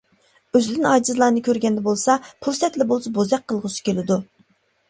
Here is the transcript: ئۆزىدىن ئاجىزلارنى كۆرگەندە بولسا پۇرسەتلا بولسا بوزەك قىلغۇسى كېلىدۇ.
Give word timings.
ئۆزىدىن 0.59 0.87
ئاجىزلارنى 0.91 1.43
كۆرگەندە 1.49 1.83
بولسا 1.89 2.15
پۇرسەتلا 2.47 2.89
بولسا 2.93 3.15
بوزەك 3.19 3.47
قىلغۇسى 3.53 3.89
كېلىدۇ. 3.91 4.19